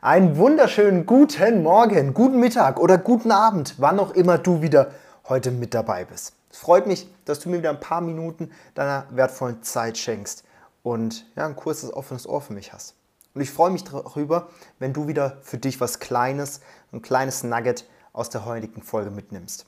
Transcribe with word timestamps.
Einen 0.00 0.36
wunderschönen 0.36 1.06
guten 1.06 1.64
Morgen, 1.64 2.14
guten 2.14 2.38
Mittag 2.38 2.78
oder 2.78 2.98
guten 2.98 3.32
Abend, 3.32 3.74
wann 3.78 3.98
auch 3.98 4.12
immer 4.12 4.38
du 4.38 4.62
wieder 4.62 4.92
heute 5.28 5.50
mit 5.50 5.74
dabei 5.74 6.04
bist. 6.04 6.34
Es 6.52 6.58
freut 6.58 6.86
mich, 6.86 7.12
dass 7.24 7.40
du 7.40 7.48
mir 7.48 7.58
wieder 7.58 7.70
ein 7.70 7.80
paar 7.80 8.00
Minuten 8.00 8.52
deiner 8.76 9.06
wertvollen 9.10 9.60
Zeit 9.64 9.98
schenkst 9.98 10.44
und 10.84 11.26
ja, 11.34 11.46
ein 11.46 11.56
kurzes 11.56 11.92
offenes 11.92 12.28
Ohr 12.28 12.40
für 12.40 12.52
mich 12.52 12.72
hast. 12.72 12.94
Und 13.34 13.40
ich 13.40 13.50
freue 13.50 13.72
mich 13.72 13.82
darüber, 13.82 14.50
wenn 14.78 14.92
du 14.92 15.08
wieder 15.08 15.38
für 15.42 15.58
dich 15.58 15.80
was 15.80 15.98
Kleines, 15.98 16.60
ein 16.92 17.02
kleines 17.02 17.42
Nugget 17.42 17.84
aus 18.12 18.30
der 18.30 18.44
heutigen 18.44 18.82
Folge 18.82 19.10
mitnimmst. 19.10 19.66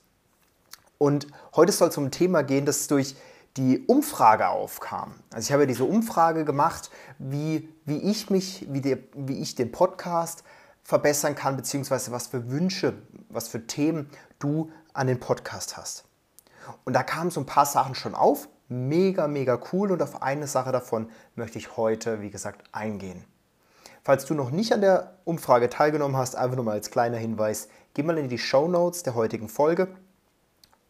Und 0.97 1.27
heute 1.57 1.73
soll 1.73 1.89
es 1.89 1.97
um 1.97 2.05
ein 2.05 2.11
Thema 2.11 2.41
gehen, 2.41 2.65
das 2.65 2.87
durch 2.87 3.17
die 3.57 3.85
Umfrage 3.85 4.47
aufkam. 4.49 5.13
Also 5.33 5.47
ich 5.47 5.53
habe 5.53 5.67
diese 5.67 5.83
Umfrage 5.83 6.45
gemacht, 6.45 6.89
wie, 7.19 7.67
wie 7.85 7.97
ich 7.97 8.29
mich, 8.29 8.67
wie, 8.69 8.81
der, 8.81 8.99
wie 9.13 9.39
ich 9.39 9.55
den 9.55 9.71
Podcast 9.71 10.43
verbessern 10.83 11.35
kann, 11.35 11.57
beziehungsweise 11.57 12.11
was 12.11 12.27
für 12.27 12.49
Wünsche, 12.49 12.93
was 13.29 13.47
für 13.47 13.67
Themen 13.67 14.09
du 14.39 14.71
an 14.93 15.07
den 15.07 15.19
Podcast 15.19 15.77
hast. 15.77 16.05
Und 16.85 16.93
da 16.93 17.03
kamen 17.03 17.31
so 17.31 17.41
ein 17.41 17.45
paar 17.45 17.65
Sachen 17.65 17.95
schon 17.95 18.15
auf. 18.15 18.47
Mega, 18.69 19.27
mega 19.27 19.59
cool. 19.73 19.91
Und 19.91 20.01
auf 20.01 20.21
eine 20.21 20.47
Sache 20.47 20.71
davon 20.71 21.09
möchte 21.35 21.57
ich 21.57 21.75
heute, 21.75 22.21
wie 22.21 22.29
gesagt, 22.29 22.63
eingehen. 22.71 23.25
Falls 24.03 24.25
du 24.25 24.33
noch 24.33 24.49
nicht 24.49 24.73
an 24.73 24.81
der 24.81 25.17
Umfrage 25.25 25.69
teilgenommen 25.69 26.17
hast, 26.17 26.35
einfach 26.35 26.55
nur 26.55 26.65
mal 26.65 26.71
als 26.71 26.89
kleiner 26.89 27.17
Hinweis, 27.17 27.67
geh 27.93 28.01
mal 28.01 28.17
in 28.17 28.29
die 28.29 28.39
Show 28.39 28.67
Notes 28.67 29.03
der 29.03 29.13
heutigen 29.13 29.49
Folge 29.49 29.89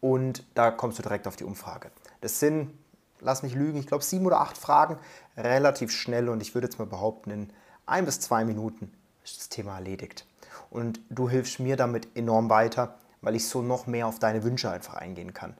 und 0.02 0.44
da 0.54 0.72
kommst 0.72 0.98
du 0.98 1.02
direkt 1.02 1.26
auf 1.26 1.36
die 1.36 1.44
Umfrage. 1.44 1.90
Das 2.20 2.40
sind, 2.40 2.76
lass 3.20 3.42
mich 3.42 3.54
lügen, 3.54 3.78
ich 3.78 3.86
glaube 3.86 4.04
sieben 4.04 4.26
oder 4.26 4.40
acht 4.40 4.58
Fragen, 4.58 4.98
relativ 5.36 5.92
schnell 5.92 6.28
und 6.28 6.42
ich 6.42 6.54
würde 6.54 6.66
jetzt 6.66 6.78
mal 6.78 6.86
behaupten, 6.86 7.30
in 7.30 7.52
ein 7.86 8.04
bis 8.04 8.20
zwei 8.20 8.44
Minuten 8.44 8.92
ist 9.24 9.38
das 9.38 9.48
Thema 9.48 9.76
erledigt. 9.76 10.26
Und 10.70 11.00
du 11.08 11.30
hilfst 11.30 11.60
mir 11.60 11.76
damit 11.76 12.16
enorm 12.16 12.50
weiter, 12.50 12.96
weil 13.20 13.36
ich 13.36 13.48
so 13.48 13.62
noch 13.62 13.86
mehr 13.86 14.08
auf 14.08 14.18
deine 14.18 14.42
Wünsche 14.42 14.70
einfach 14.70 14.94
eingehen 14.94 15.32
kann. 15.34 15.54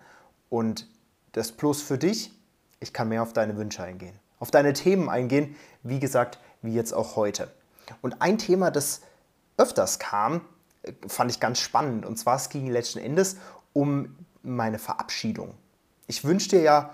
Und 0.50 0.88
das 1.30 1.52
Plus 1.52 1.80
für 1.80 1.96
dich, 1.96 2.32
ich 2.80 2.92
kann 2.92 3.08
mehr 3.08 3.22
auf 3.22 3.32
deine 3.32 3.56
Wünsche 3.56 3.84
eingehen, 3.84 4.18
auf 4.40 4.50
deine 4.50 4.72
Themen 4.72 5.08
eingehen, 5.08 5.54
wie 5.84 6.00
gesagt, 6.00 6.40
wie 6.62 6.74
jetzt 6.74 6.92
auch 6.92 7.14
heute. 7.14 7.48
Und 8.00 8.20
ein 8.20 8.38
Thema, 8.38 8.72
das 8.72 9.02
öfters 9.56 10.00
kam, 10.00 10.40
fand 11.06 11.30
ich 11.30 11.38
ganz 11.38 11.60
spannend. 11.60 12.04
Und 12.04 12.18
zwar 12.18 12.36
es 12.36 12.48
ging 12.48 12.66
letzten 12.66 12.98
Endes 12.98 13.36
um 13.72 14.16
meine 14.42 14.78
Verabschiedung. 14.78 15.54
Ich 16.06 16.24
wünsche 16.24 16.50
dir 16.50 16.62
ja, 16.62 16.90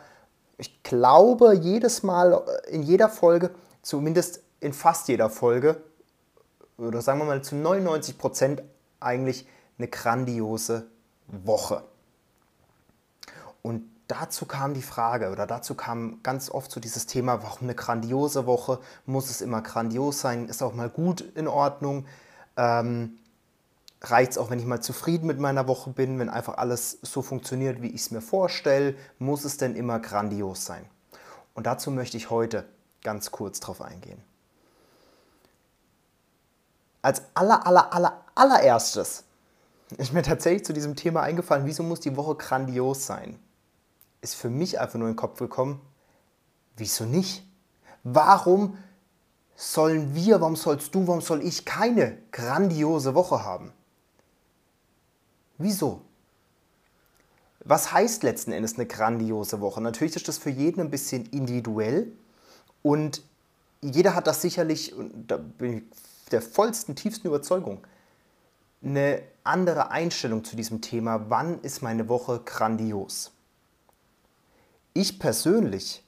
ich 0.56 0.82
glaube, 0.82 1.54
jedes 1.54 2.02
Mal 2.02 2.32
äh, 2.32 2.70
in 2.70 2.82
jeder 2.82 3.08
Folge, 3.08 3.50
zumindest 3.82 4.42
in 4.60 4.72
fast 4.72 5.08
jeder 5.08 5.30
Folge, 5.30 5.82
oder 6.76 7.02
sagen 7.02 7.18
wir 7.18 7.24
mal 7.24 7.42
zu 7.42 7.56
99 7.56 8.18
Prozent 8.18 8.62
eigentlich 9.00 9.46
eine 9.78 9.88
grandiose 9.88 10.86
Woche. 11.26 11.84
Und 13.62 13.84
dazu 14.06 14.46
kam 14.46 14.74
die 14.74 14.82
Frage, 14.82 15.30
oder 15.30 15.46
dazu 15.46 15.74
kam 15.74 16.20
ganz 16.22 16.50
oft 16.50 16.70
so 16.70 16.80
dieses 16.80 17.06
Thema, 17.06 17.42
warum 17.42 17.62
eine 17.62 17.74
grandiose 17.74 18.46
Woche? 18.46 18.80
Muss 19.06 19.30
es 19.30 19.40
immer 19.40 19.62
grandios 19.62 20.20
sein? 20.20 20.48
Ist 20.48 20.62
auch 20.62 20.74
mal 20.74 20.88
gut 20.88 21.20
in 21.20 21.48
Ordnung? 21.48 22.06
Ähm, 22.56 23.18
reicht 24.02 24.32
es 24.32 24.38
auch, 24.38 24.50
wenn 24.50 24.58
ich 24.58 24.64
mal 24.64 24.80
zufrieden 24.80 25.26
mit 25.26 25.38
meiner 25.38 25.66
Woche 25.66 25.90
bin, 25.90 26.18
wenn 26.18 26.28
einfach 26.28 26.58
alles 26.58 26.98
so 27.02 27.22
funktioniert, 27.22 27.82
wie 27.82 27.88
ich 27.88 28.02
es 28.02 28.10
mir 28.10 28.20
vorstelle? 28.20 28.94
Muss 29.18 29.44
es 29.44 29.56
denn 29.56 29.74
immer 29.74 29.98
grandios 29.98 30.64
sein? 30.64 30.84
Und 31.54 31.66
dazu 31.66 31.90
möchte 31.90 32.16
ich 32.16 32.30
heute 32.30 32.64
ganz 33.02 33.30
kurz 33.30 33.60
drauf 33.60 33.82
eingehen. 33.82 34.22
Als 37.02 37.22
aller, 37.34 37.66
aller, 37.66 37.92
aller, 37.92 38.24
allererstes 38.34 39.24
ist 39.96 40.12
mir 40.12 40.22
tatsächlich 40.22 40.64
zu 40.64 40.72
diesem 40.72 40.96
Thema 40.96 41.22
eingefallen, 41.22 41.66
wieso 41.66 41.82
muss 41.82 42.00
die 42.00 42.16
Woche 42.16 42.34
grandios 42.34 43.06
sein? 43.06 43.38
Ist 44.20 44.34
für 44.34 44.50
mich 44.50 44.80
einfach 44.80 44.98
nur 44.98 45.08
in 45.08 45.14
den 45.14 45.18
Kopf 45.18 45.38
gekommen, 45.38 45.80
wieso 46.76 47.04
nicht? 47.04 47.44
Warum 48.04 48.76
sollen 49.56 50.14
wir, 50.14 50.40
warum 50.40 50.56
sollst 50.56 50.94
du, 50.94 51.06
warum 51.06 51.20
soll 51.20 51.42
ich 51.42 51.64
keine 51.64 52.18
grandiose 52.30 53.14
Woche 53.14 53.44
haben? 53.44 53.72
Wieso? 55.58 56.02
Was 57.64 57.92
heißt 57.92 58.22
letzten 58.22 58.52
Endes 58.52 58.76
eine 58.76 58.86
grandiose 58.86 59.60
Woche? 59.60 59.80
Natürlich 59.80 60.16
ist 60.16 60.28
das 60.28 60.38
für 60.38 60.50
jeden 60.50 60.80
ein 60.80 60.90
bisschen 60.90 61.26
individuell 61.26 62.12
und 62.82 63.22
jeder 63.80 64.14
hat 64.14 64.26
das 64.26 64.40
sicherlich, 64.42 64.94
und 64.94 65.28
da 65.28 65.36
bin 65.36 65.78
ich 65.78 65.82
der 66.30 66.42
vollsten, 66.42 66.96
tiefsten 66.96 67.26
Überzeugung, 67.26 67.86
eine 68.82 69.22
andere 69.44 69.90
Einstellung 69.90 70.44
zu 70.44 70.56
diesem 70.56 70.80
Thema. 70.80 71.28
Wann 71.28 71.60
ist 71.60 71.82
meine 71.82 72.08
Woche 72.08 72.40
grandios? 72.44 73.32
Ich 74.94 75.18
persönlich 75.18 76.02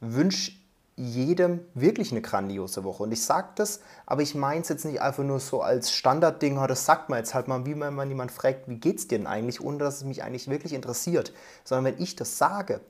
wünsche 0.00 0.52
jedem 0.98 1.60
wirklich 1.74 2.10
eine 2.10 2.20
grandiose 2.20 2.82
Woche. 2.82 3.04
Und 3.04 3.12
ich 3.12 3.22
sage 3.22 3.48
das, 3.54 3.80
aber 4.04 4.22
ich 4.22 4.34
meine 4.34 4.62
es 4.62 4.68
jetzt 4.68 4.84
nicht 4.84 5.00
einfach 5.00 5.22
nur 5.22 5.38
so 5.38 5.62
als 5.62 5.92
Standardding, 5.92 6.56
das 6.66 6.84
sagt 6.84 7.08
man 7.08 7.20
jetzt 7.20 7.34
halt 7.34 7.46
mal, 7.46 7.64
wie 7.64 7.74
man, 7.74 7.94
man 7.94 8.08
jemand 8.08 8.32
fragt, 8.32 8.68
wie 8.68 8.76
geht's 8.76 9.06
dir 9.06 9.18
denn 9.18 9.26
eigentlich, 9.26 9.60
ohne 9.60 9.78
dass 9.78 9.98
es 9.98 10.04
mich 10.04 10.24
eigentlich 10.24 10.48
wirklich 10.48 10.72
interessiert. 10.72 11.32
Sondern 11.64 11.94
wenn 11.94 12.02
ich 12.02 12.16
das 12.16 12.36
sage, 12.36 12.80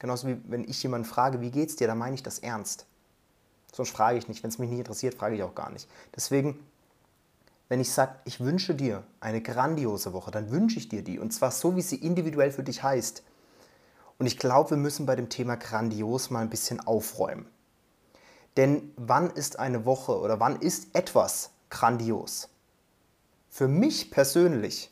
genauso 0.00 0.26
wie 0.26 0.38
wenn 0.48 0.64
ich 0.64 0.82
jemanden 0.82 1.06
frage, 1.06 1.40
wie 1.40 1.50
geht's 1.50 1.76
dir, 1.76 1.86
dann 1.86 1.98
meine 1.98 2.16
ich 2.16 2.22
das 2.22 2.40
ernst. 2.40 2.86
Sonst 3.72 3.90
frage 3.90 4.18
ich 4.18 4.28
nicht. 4.28 4.42
Wenn 4.42 4.50
es 4.50 4.58
mich 4.58 4.70
nicht 4.70 4.80
interessiert, 4.80 5.14
frage 5.14 5.36
ich 5.36 5.42
auch 5.42 5.54
gar 5.54 5.70
nicht. 5.70 5.88
Deswegen, 6.16 6.58
wenn 7.68 7.80
ich 7.80 7.92
sage, 7.92 8.16
ich 8.24 8.40
wünsche 8.40 8.74
dir 8.74 9.04
eine 9.20 9.40
grandiose 9.40 10.12
Woche, 10.12 10.30
dann 10.30 10.50
wünsche 10.50 10.78
ich 10.78 10.88
dir 10.88 11.02
die. 11.02 11.18
Und 11.18 11.32
zwar 11.32 11.52
so, 11.52 11.76
wie 11.76 11.82
sie 11.82 11.96
individuell 11.96 12.50
für 12.50 12.62
dich 12.62 12.82
heißt. 12.82 13.22
Und 14.18 14.26
ich 14.26 14.38
glaube, 14.38 14.70
wir 14.70 14.76
müssen 14.76 15.06
bei 15.06 15.16
dem 15.16 15.28
Thema 15.28 15.56
grandios 15.56 16.30
mal 16.30 16.40
ein 16.40 16.50
bisschen 16.50 16.80
aufräumen. 16.80 17.46
Denn 18.56 18.92
wann 18.96 19.30
ist 19.30 19.58
eine 19.58 19.84
Woche 19.84 20.18
oder 20.18 20.40
wann 20.40 20.56
ist 20.56 20.94
etwas 20.94 21.50
grandios? 21.68 22.48
Für 23.50 23.68
mich 23.68 24.10
persönlich, 24.10 24.90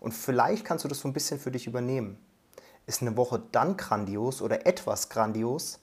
und 0.00 0.12
vielleicht 0.12 0.64
kannst 0.64 0.84
du 0.84 0.88
das 0.88 1.00
so 1.00 1.08
ein 1.08 1.12
bisschen 1.12 1.40
für 1.40 1.50
dich 1.50 1.66
übernehmen, 1.66 2.18
ist 2.86 3.02
eine 3.02 3.16
Woche 3.16 3.42
dann 3.52 3.76
grandios 3.76 4.40
oder 4.40 4.66
etwas 4.66 5.08
grandios, 5.08 5.80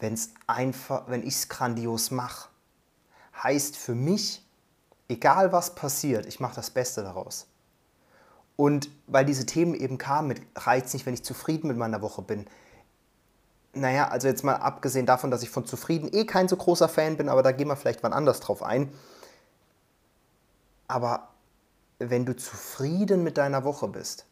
wenn's 0.00 0.30
einfach, 0.46 1.08
wenn 1.08 1.22
ich 1.22 1.34
es 1.34 1.48
grandios 1.48 2.10
mache. 2.10 2.48
Heißt 3.42 3.76
für 3.76 3.94
mich, 3.94 4.44
egal 5.08 5.52
was 5.52 5.74
passiert, 5.74 6.26
ich 6.26 6.40
mache 6.40 6.56
das 6.56 6.70
Beste 6.70 7.02
daraus. 7.02 7.46
Und 8.60 8.90
weil 9.06 9.24
diese 9.24 9.46
Themen 9.46 9.72
eben 9.72 9.96
kamen 9.96 10.38
reicht 10.54 10.92
nicht, 10.92 11.06
wenn 11.06 11.14
ich 11.14 11.24
zufrieden 11.24 11.68
mit 11.68 11.78
meiner 11.78 12.02
Woche 12.02 12.20
bin. 12.20 12.44
Naja, 13.72 14.08
also 14.08 14.28
jetzt 14.28 14.44
mal 14.44 14.56
abgesehen 14.56 15.06
davon, 15.06 15.30
dass 15.30 15.42
ich 15.42 15.48
von 15.48 15.64
zufrieden 15.64 16.10
eh 16.12 16.26
kein 16.26 16.46
so 16.46 16.58
großer 16.58 16.86
Fan 16.86 17.16
bin, 17.16 17.30
aber 17.30 17.42
da 17.42 17.52
gehen 17.52 17.68
wir 17.68 17.76
vielleicht 17.76 18.02
wann 18.02 18.12
anders 18.12 18.40
drauf 18.40 18.62
ein. 18.62 18.92
Aber 20.88 21.30
wenn 22.00 22.26
du 22.26 22.36
zufrieden 22.36 23.24
mit 23.24 23.38
deiner 23.38 23.64
Woche 23.64 23.88
bist, 23.88 24.26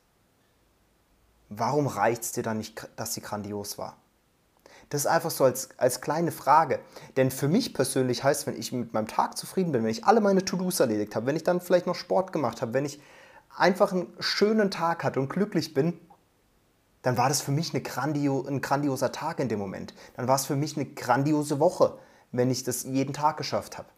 warum 1.49 1.87
reicht 1.87 2.23
es 2.23 2.33
dir 2.33 2.43
dann 2.43 2.59
nicht, 2.59 2.87
dass 2.97 3.15
sie 3.15 3.23
grandios 3.23 3.79
war? 3.79 3.97
Das 4.91 5.01
ist 5.01 5.07
einfach 5.07 5.31
so 5.31 5.45
als, 5.45 5.71
als 5.79 6.03
kleine 6.03 6.33
Frage. 6.33 6.81
Denn 7.17 7.31
für 7.31 7.49
mich 7.49 7.73
persönlich 7.73 8.25
heißt, 8.25 8.47
wenn 8.47 8.59
ich 8.59 8.73
mit 8.73 8.93
meinem 8.93 9.09
Tag 9.09 9.39
zufrieden 9.39 9.73
bin, 9.73 9.85
wenn 9.85 9.91
ich 9.91 10.05
alle 10.05 10.21
meine 10.21 10.45
To-Dos 10.45 10.81
erledigt 10.81 11.17
habe, 11.17 11.25
wenn 11.25 11.37
ich 11.37 11.45
dann 11.45 11.63
vielleicht 11.63 11.87
noch 11.87 11.95
Sport 11.95 12.35
gemacht 12.35 12.61
habe, 12.61 12.75
wenn 12.75 12.85
ich 12.85 13.01
einfach 13.59 13.93
einen 13.93 14.13
schönen 14.21 14.71
Tag 14.71 15.05
hatte 15.05 15.21
und 15.21 15.29
glücklich 15.29 15.75
bin, 15.75 15.99
dann 17.03 17.17
war 17.17 17.29
das 17.29 17.41
für 17.41 17.53
mich 17.53 17.73
eine 17.73 17.83
grandio 17.83 18.45
ein 18.47 18.61
grandioser 18.61 19.13
Tag 19.13 19.41
in 19.41 19.49
dem 19.49 19.59
Moment. 19.59 19.95
Dann 20.17 20.29
war 20.29 20.37
es 20.37 20.47
für 20.47 20.57
mich 20.57 20.77
eine 20.77 20.87
grandiose 20.87 21.61
Woche, 21.61 21.99
wenn 22.33 22.51
ich 22.51 22.65
das 22.65 22.83
jeden 22.83 23.13
Tag 23.13 23.37
geschafft 23.37 23.79
habe. 23.79 23.89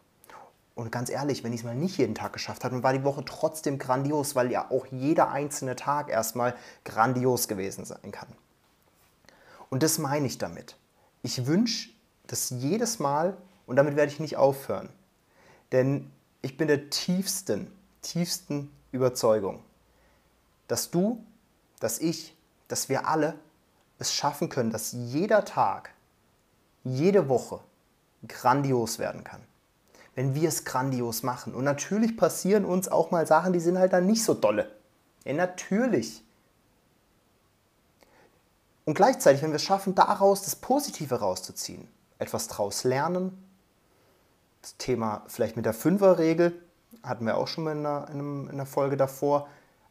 Und 0.75 0.91
ganz 0.91 1.09
ehrlich, 1.09 1.43
wenn 1.43 1.51
ich 1.51 1.61
es 1.61 1.65
mal 1.65 1.75
nicht 1.75 1.97
jeden 1.97 2.15
Tag 2.15 2.33
geschafft 2.33 2.63
habe, 2.63 2.75
dann 2.75 2.83
war 2.83 2.93
die 2.93 3.03
Woche 3.03 3.25
trotzdem 3.25 3.77
grandios, 3.77 4.35
weil 4.35 4.51
ja 4.51 4.71
auch 4.71 4.85
jeder 4.87 5.31
einzelne 5.31 5.75
Tag 5.75 6.09
erstmal 6.09 6.55
grandios 6.85 7.47
gewesen 7.47 7.85
sein 7.85 8.11
kann. 8.11 8.29
Und 9.69 9.83
das 9.83 9.97
meine 9.97 10.27
ich 10.27 10.37
damit. 10.37 10.77
Ich 11.23 11.45
wünsche 11.45 11.89
das 12.27 12.49
jedes 12.49 12.99
Mal, 12.99 13.37
und 13.67 13.75
damit 13.75 13.95
werde 13.95 14.11
ich 14.11 14.19
nicht 14.19 14.37
aufhören, 14.37 14.89
denn 15.71 16.09
ich 16.41 16.57
bin 16.57 16.67
der 16.67 16.89
tiefsten, 16.89 17.71
tiefsten 18.01 18.71
Überzeugung, 18.91 19.63
dass 20.67 20.91
du, 20.91 21.23
dass 21.79 21.99
ich, 21.99 22.35
dass 22.67 22.89
wir 22.89 23.07
alle 23.07 23.35
es 23.99 24.13
schaffen 24.13 24.49
können, 24.49 24.71
dass 24.71 24.91
jeder 24.91 25.45
Tag, 25.45 25.91
jede 26.83 27.29
Woche 27.29 27.59
grandios 28.27 28.99
werden 28.99 29.23
kann. 29.23 29.41
Wenn 30.15 30.35
wir 30.35 30.49
es 30.49 30.65
grandios 30.65 31.23
machen. 31.23 31.53
Und 31.53 31.63
natürlich 31.63 32.17
passieren 32.17 32.65
uns 32.65 32.87
auch 32.87 33.11
mal 33.11 33.25
Sachen, 33.25 33.53
die 33.53 33.59
sind 33.59 33.77
halt 33.77 33.93
dann 33.93 34.07
nicht 34.07 34.23
so 34.23 34.33
dolle. 34.33 34.69
Ja, 35.23 35.33
natürlich. 35.33 36.23
Und 38.85 38.95
gleichzeitig, 38.95 39.41
wenn 39.41 39.51
wir 39.51 39.57
es 39.57 39.63
schaffen, 39.63 39.95
daraus 39.95 40.41
das 40.41 40.55
Positive 40.55 41.15
rauszuziehen, 41.15 41.87
etwas 42.17 42.47
daraus 42.47 42.83
lernen, 42.83 43.47
Das 44.61 44.77
Thema 44.77 45.23
vielleicht 45.27 45.55
mit 45.55 45.65
der 45.65 45.73
Fünferregel 45.73 46.61
hatten 47.03 47.25
wir 47.25 47.37
auch 47.37 47.47
schon 47.47 47.63
mal 47.63 47.71
in 47.71 47.85
einer, 47.85 48.09
in 48.09 48.49
einer 48.49 48.65
Folge 48.65 48.97
davor. 48.97 49.47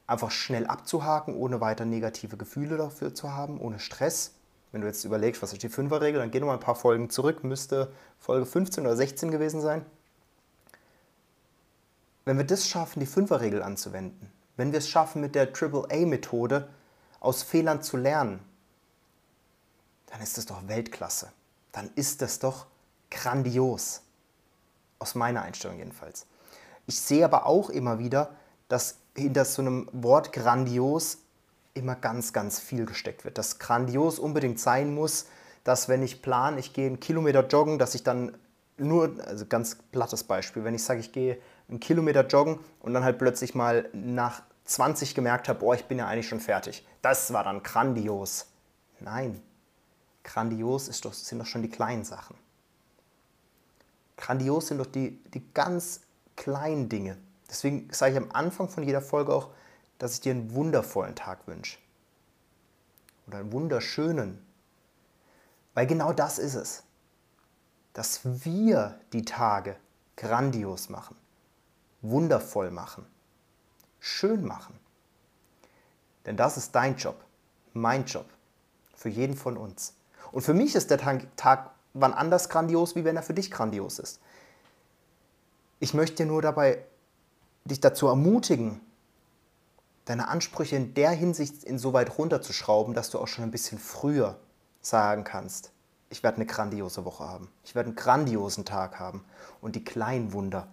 Einfach 0.06 0.30
schnell 0.30 0.66
abzuhaken, 0.66 1.34
ohne 1.34 1.60
weiter 1.60 1.84
negative 1.84 2.36
Gefühle 2.36 2.76
dafür 2.76 3.14
zu 3.14 3.32
haben, 3.32 3.60
ohne 3.60 3.78
Stress. 3.78 4.34
Wenn 4.72 4.82
du 4.82 4.86
jetzt 4.86 5.04
überlegst, 5.04 5.42
was 5.42 5.52
ist 5.52 5.62
die 5.62 5.68
Fünferregel, 5.68 6.20
dann 6.20 6.30
geh 6.30 6.40
nochmal 6.40 6.56
ein 6.56 6.62
paar 6.62 6.74
Folgen 6.74 7.10
zurück, 7.10 7.42
müsste 7.44 7.92
Folge 8.18 8.46
15 8.46 8.86
oder 8.86 8.96
16 8.96 9.30
gewesen 9.30 9.60
sein. 9.60 9.84
Wenn 12.24 12.38
wir 12.38 12.44
das 12.44 12.68
schaffen, 12.68 13.00
die 13.00 13.06
Fünferregel 13.06 13.62
anzuwenden, 13.62 14.30
wenn 14.56 14.72
wir 14.72 14.78
es 14.78 14.88
schaffen, 14.88 15.20
mit 15.20 15.34
der 15.34 15.48
AAA-Methode 15.48 16.68
aus 17.18 17.42
Fehlern 17.42 17.82
zu 17.82 17.96
lernen, 17.96 18.40
dann 20.06 20.20
ist 20.20 20.36
das 20.38 20.46
doch 20.46 20.68
Weltklasse. 20.68 21.32
Dann 21.72 21.90
ist 21.94 22.20
das 22.20 22.38
doch 22.38 22.66
grandios. 23.10 24.02
Aus 24.98 25.14
meiner 25.14 25.42
Einstellung 25.42 25.78
jedenfalls. 25.78 26.26
Ich 26.90 27.00
sehe 27.00 27.24
aber 27.24 27.46
auch 27.46 27.70
immer 27.70 28.00
wieder, 28.00 28.30
dass 28.66 28.96
hinter 29.16 29.44
so 29.44 29.62
einem 29.62 29.88
Wort 29.92 30.32
grandios 30.32 31.18
immer 31.72 31.94
ganz, 31.94 32.32
ganz 32.32 32.58
viel 32.58 32.84
gesteckt 32.84 33.24
wird. 33.24 33.38
Dass 33.38 33.60
grandios 33.60 34.18
unbedingt 34.18 34.58
sein 34.58 34.92
muss, 34.92 35.26
dass 35.62 35.88
wenn 35.88 36.02
ich 36.02 36.20
plane, 36.20 36.58
ich 36.58 36.72
gehe 36.72 36.88
einen 36.88 36.98
Kilometer 36.98 37.46
joggen, 37.46 37.78
dass 37.78 37.94
ich 37.94 38.02
dann 38.02 38.36
nur, 38.76 39.14
also 39.24 39.46
ganz 39.46 39.76
plattes 39.76 40.24
Beispiel, 40.24 40.64
wenn 40.64 40.74
ich 40.74 40.82
sage, 40.82 40.98
ich 40.98 41.12
gehe 41.12 41.38
einen 41.68 41.78
Kilometer 41.78 42.26
joggen 42.26 42.58
und 42.80 42.92
dann 42.92 43.04
halt 43.04 43.18
plötzlich 43.18 43.54
mal 43.54 43.88
nach 43.92 44.42
20 44.64 45.14
gemerkt 45.14 45.48
habe, 45.48 45.60
boah, 45.60 45.76
ich 45.76 45.84
bin 45.84 45.96
ja 45.96 46.08
eigentlich 46.08 46.28
schon 46.28 46.40
fertig. 46.40 46.84
Das 47.02 47.32
war 47.32 47.44
dann 47.44 47.62
grandios. 47.62 48.46
Nein, 48.98 49.40
grandios 50.24 50.88
ist 50.88 51.04
doch, 51.04 51.12
sind 51.12 51.38
doch 51.38 51.46
schon 51.46 51.62
die 51.62 51.70
kleinen 51.70 52.02
Sachen. 52.02 52.34
Grandios 54.16 54.66
sind 54.66 54.78
doch 54.78 54.86
die, 54.86 55.22
die 55.32 55.44
ganz 55.54 56.00
kleinen 56.40 56.88
Dinge. 56.88 57.18
Deswegen 57.50 57.92
sage 57.92 58.12
ich 58.12 58.18
am 58.18 58.32
Anfang 58.32 58.68
von 58.68 58.82
jeder 58.82 59.02
Folge 59.02 59.34
auch, 59.34 59.50
dass 59.98 60.14
ich 60.14 60.20
dir 60.22 60.32
einen 60.32 60.54
wundervollen 60.54 61.14
Tag 61.14 61.46
wünsche. 61.46 61.78
Oder 63.26 63.38
einen 63.38 63.52
wunderschönen. 63.52 64.44
Weil 65.74 65.86
genau 65.86 66.14
das 66.14 66.38
ist 66.38 66.54
es. 66.54 66.82
Dass 67.92 68.20
wir 68.24 68.98
die 69.12 69.24
Tage 69.24 69.76
grandios 70.16 70.88
machen, 70.88 71.16
wundervoll 72.00 72.70
machen, 72.70 73.04
schön 73.98 74.44
machen. 74.44 74.78
Denn 76.24 76.36
das 76.36 76.56
ist 76.56 76.74
dein 76.74 76.96
Job, 76.96 77.22
mein 77.74 78.06
Job, 78.06 78.26
für 78.94 79.08
jeden 79.10 79.36
von 79.36 79.58
uns. 79.58 79.94
Und 80.32 80.42
für 80.42 80.54
mich 80.54 80.74
ist 80.74 80.90
der 80.90 81.26
Tag 81.36 81.70
wann 81.92 82.14
anders 82.14 82.48
grandios, 82.48 82.96
wie 82.96 83.04
wenn 83.04 83.16
er 83.16 83.22
für 83.22 83.34
dich 83.34 83.50
grandios 83.50 83.98
ist. 83.98 84.20
Ich 85.80 85.94
möchte 85.94 86.18
dir 86.18 86.26
nur 86.26 86.42
dabei 86.42 86.84
dich 87.64 87.80
dazu 87.80 88.06
ermutigen, 88.06 88.80
deine 90.04 90.28
Ansprüche 90.28 90.76
in 90.76 90.94
der 90.94 91.10
Hinsicht 91.10 91.64
insoweit 91.64 92.18
runterzuschrauben, 92.18 92.94
dass 92.94 93.10
du 93.10 93.18
auch 93.18 93.28
schon 93.28 93.44
ein 93.44 93.50
bisschen 93.50 93.78
früher 93.78 94.38
sagen 94.82 95.24
kannst, 95.24 95.72
ich 96.10 96.22
werde 96.22 96.36
eine 96.36 96.46
grandiose 96.46 97.04
Woche 97.04 97.24
haben. 97.24 97.48
Ich 97.64 97.74
werde 97.74 97.88
einen 97.88 97.96
grandiosen 97.96 98.64
Tag 98.64 98.98
haben. 98.98 99.24
Und 99.60 99.76
die 99.76 99.84
kleinen 99.84 100.32
Wunder, 100.32 100.66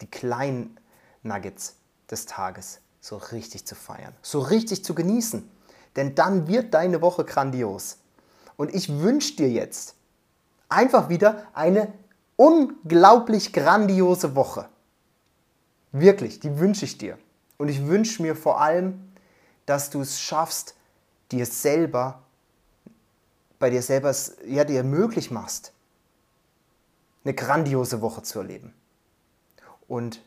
die 0.00 0.06
kleinen 0.06 0.80
Nuggets 1.22 1.76
des 2.10 2.24
Tages 2.24 2.80
so 3.02 3.18
richtig 3.18 3.66
zu 3.66 3.74
feiern, 3.74 4.14
so 4.22 4.40
richtig 4.40 4.82
zu 4.82 4.94
genießen. 4.94 5.48
Denn 5.96 6.14
dann 6.14 6.48
wird 6.48 6.72
deine 6.72 7.02
Woche 7.02 7.24
grandios. 7.24 7.98
Und 8.56 8.74
ich 8.74 9.00
wünsche 9.00 9.36
dir 9.36 9.50
jetzt 9.50 9.94
einfach 10.70 11.10
wieder 11.10 11.46
eine 11.52 11.92
unglaublich 12.40 13.52
grandiose 13.52 14.34
Woche. 14.34 14.66
Wirklich, 15.92 16.40
die 16.40 16.58
wünsche 16.58 16.86
ich 16.86 16.96
dir. 16.96 17.18
Und 17.58 17.68
ich 17.68 17.86
wünsche 17.86 18.22
mir 18.22 18.34
vor 18.34 18.62
allem, 18.62 19.12
dass 19.66 19.90
du 19.90 20.00
es 20.00 20.18
schaffst, 20.18 20.74
dir 21.32 21.44
selber, 21.44 22.22
bei 23.58 23.68
dir 23.68 23.82
selber 23.82 24.14
ja, 24.46 24.64
dir 24.64 24.84
möglich 24.84 25.30
machst, 25.30 25.74
eine 27.24 27.34
grandiose 27.34 28.00
Woche 28.00 28.22
zu 28.22 28.38
erleben. 28.38 28.72
Und 29.86 30.22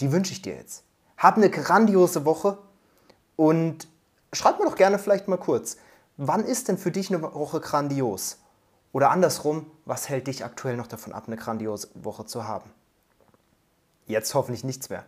die 0.00 0.12
wünsche 0.12 0.32
ich 0.32 0.42
dir 0.42 0.56
jetzt. 0.56 0.84
Hab 1.16 1.38
eine 1.38 1.48
grandiose 1.48 2.26
Woche 2.26 2.58
und 3.36 3.88
schreib 4.34 4.58
mir 4.58 4.66
doch 4.66 4.76
gerne 4.76 4.98
vielleicht 4.98 5.26
mal 5.26 5.38
kurz, 5.38 5.78
wann 6.18 6.44
ist 6.44 6.68
denn 6.68 6.76
für 6.76 6.90
dich 6.90 7.08
eine 7.08 7.22
Woche 7.22 7.60
grandios? 7.60 8.40
Oder 8.96 9.10
andersrum, 9.10 9.70
was 9.84 10.08
hält 10.08 10.26
dich 10.26 10.42
aktuell 10.42 10.74
noch 10.74 10.86
davon 10.86 11.12
ab, 11.12 11.24
eine 11.26 11.36
grandiose 11.36 11.90
Woche 11.92 12.24
zu 12.24 12.48
haben? 12.48 12.70
Jetzt 14.06 14.32
hoffentlich 14.32 14.64
nichts 14.64 14.88
mehr. 14.88 15.04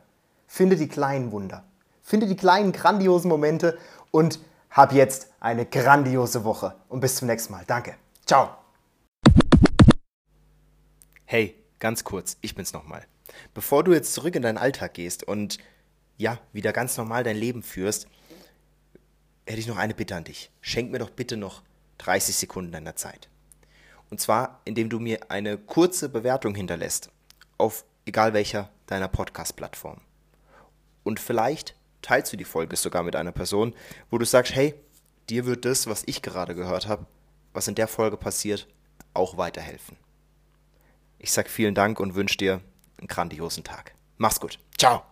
Finde 0.46 0.76
die 0.76 0.88
kleinen 0.88 1.32
Wunder. 1.32 1.64
Finde 2.02 2.26
die 2.26 2.36
kleinen 2.36 2.72
grandiosen 2.72 3.30
Momente 3.30 3.78
und 4.10 4.40
hab 4.68 4.92
jetzt 4.92 5.32
eine 5.40 5.64
grandiose 5.64 6.44
Woche. 6.44 6.74
Und 6.90 7.00
bis 7.00 7.16
zum 7.16 7.28
nächsten 7.28 7.50
Mal. 7.50 7.64
Danke. 7.66 7.94
Ciao. 8.26 8.50
Hey, 11.24 11.54
ganz 11.78 12.04
kurz, 12.04 12.36
ich 12.42 12.54
bin's 12.54 12.74
nochmal. 12.74 13.06
Bevor 13.54 13.84
du 13.84 13.94
jetzt 13.94 14.12
zurück 14.12 14.34
in 14.34 14.42
deinen 14.42 14.58
Alltag 14.58 14.92
gehst 14.92 15.26
und 15.26 15.56
ja, 16.18 16.38
wieder 16.52 16.74
ganz 16.74 16.98
normal 16.98 17.24
dein 17.24 17.38
Leben 17.38 17.62
führst, 17.62 18.06
hätte 19.46 19.60
ich 19.60 19.66
noch 19.66 19.78
eine 19.78 19.94
Bitte 19.94 20.14
an 20.14 20.24
dich. 20.24 20.50
Schenk 20.60 20.90
mir 20.90 20.98
doch 20.98 21.08
bitte 21.08 21.38
noch 21.38 21.62
30 21.96 22.36
Sekunden 22.36 22.70
deiner 22.70 22.94
Zeit. 22.94 23.30
Und 24.10 24.20
zwar, 24.20 24.60
indem 24.64 24.88
du 24.88 24.98
mir 24.98 25.30
eine 25.30 25.58
kurze 25.58 26.08
Bewertung 26.08 26.54
hinterlässt 26.54 27.10
auf 27.58 27.84
egal 28.06 28.32
welcher 28.32 28.70
deiner 28.86 29.08
Podcast-Plattform. 29.08 30.00
Und 31.04 31.20
vielleicht 31.20 31.74
teilst 32.00 32.32
du 32.32 32.36
die 32.36 32.44
Folge 32.44 32.76
sogar 32.76 33.02
mit 33.02 33.16
einer 33.16 33.32
Person, 33.32 33.74
wo 34.10 34.18
du 34.18 34.24
sagst, 34.24 34.54
hey, 34.54 34.74
dir 35.28 35.44
wird 35.44 35.64
das, 35.64 35.86
was 35.86 36.04
ich 36.06 36.22
gerade 36.22 36.54
gehört 36.54 36.86
habe, 36.86 37.06
was 37.52 37.68
in 37.68 37.74
der 37.74 37.88
Folge 37.88 38.16
passiert, 38.16 38.66
auch 39.14 39.36
weiterhelfen. 39.36 39.96
Ich 41.18 41.32
sage 41.32 41.48
vielen 41.48 41.74
Dank 41.74 42.00
und 42.00 42.14
wünsche 42.14 42.38
dir 42.38 42.60
einen 42.98 43.08
grandiosen 43.08 43.64
Tag. 43.64 43.94
Mach's 44.16 44.40
gut. 44.40 44.58
Ciao. 44.78 45.02